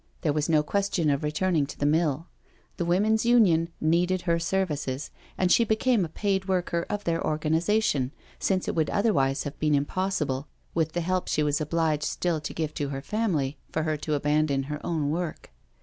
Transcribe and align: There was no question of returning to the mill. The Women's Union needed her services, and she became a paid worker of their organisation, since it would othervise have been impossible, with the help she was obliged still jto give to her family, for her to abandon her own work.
There 0.21 0.33
was 0.33 0.49
no 0.49 0.63
question 0.63 1.11
of 1.11 1.21
returning 1.21 1.67
to 1.67 1.77
the 1.77 1.85
mill. 1.85 2.25
The 2.77 2.85
Women's 2.85 3.23
Union 3.23 3.69
needed 3.79 4.23
her 4.23 4.39
services, 4.39 5.11
and 5.37 5.51
she 5.51 5.63
became 5.63 6.03
a 6.03 6.09
paid 6.09 6.47
worker 6.47 6.87
of 6.89 7.03
their 7.03 7.23
organisation, 7.23 8.11
since 8.39 8.67
it 8.67 8.73
would 8.73 8.87
othervise 8.89 9.43
have 9.43 9.59
been 9.59 9.75
impossible, 9.75 10.47
with 10.73 10.93
the 10.93 11.01
help 11.01 11.27
she 11.27 11.43
was 11.43 11.61
obliged 11.61 12.01
still 12.05 12.41
jto 12.41 12.55
give 12.55 12.73
to 12.73 12.89
her 12.89 13.03
family, 13.03 13.59
for 13.71 13.83
her 13.83 13.95
to 13.97 14.15
abandon 14.15 14.63
her 14.63 14.83
own 14.83 15.11
work. 15.11 15.51